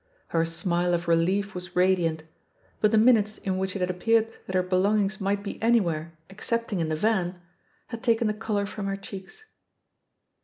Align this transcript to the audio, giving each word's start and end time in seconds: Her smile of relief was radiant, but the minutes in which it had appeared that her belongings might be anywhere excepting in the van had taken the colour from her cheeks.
Her 0.29 0.45
smile 0.45 0.95
of 0.95 1.07
relief 1.07 1.53
was 1.53 1.75
radiant, 1.75 2.23
but 2.79 2.89
the 2.89 2.97
minutes 2.97 3.37
in 3.37 3.59
which 3.59 3.75
it 3.75 3.81
had 3.81 3.91
appeared 3.91 4.33
that 4.47 4.55
her 4.55 4.63
belongings 4.63 5.21
might 5.21 5.43
be 5.43 5.61
anywhere 5.61 6.17
excepting 6.27 6.79
in 6.79 6.89
the 6.89 6.95
van 6.95 7.39
had 7.89 8.01
taken 8.01 8.25
the 8.25 8.33
colour 8.33 8.65
from 8.65 8.87
her 8.87 8.97
cheeks. 8.97 9.45